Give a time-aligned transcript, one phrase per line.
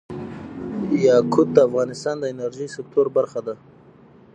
[1.07, 3.55] یاقوت د افغانستان د انرژۍ سکتور برخه ده.